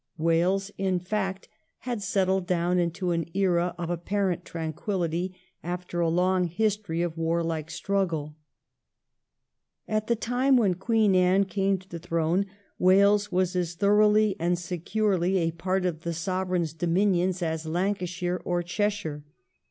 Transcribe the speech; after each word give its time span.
Wales, 0.17 0.71
in 0.79 0.99
fact, 0.99 1.47
had 1.81 2.01
settled 2.01 2.47
down 2.47 2.79
into 2.79 3.11
an 3.11 3.29
era 3.35 3.75
of 3.77 3.91
apparent 3.91 4.43
tranquillity 4.43 5.35
after 5.63 5.99
a 5.99 6.09
long 6.09 6.45
history 6.45 7.03
of 7.03 7.19
warlike 7.19 7.69
struggle. 7.69 8.35
At 9.87 10.07
the 10.07 10.15
time 10.15 10.57
when 10.57 10.73
Queen 10.73 11.13
Anne 11.13 11.43
came 11.45 11.77
to 11.77 11.87
the 11.87 11.99
throne 11.99 12.47
Wales 12.79 13.31
was 13.31 13.55
as 13.55 13.75
thoroughly 13.75 14.35
and 14.39 14.57
securely 14.57 15.37
a 15.37 15.51
part 15.51 15.85
of 15.85 16.01
the 16.01 16.13
Sovereign's 16.15 16.73
dominions 16.73 17.43
as 17.43 17.67
Lancashire 17.67 18.41
or 18.43 18.63
Cheshire. 18.63 19.23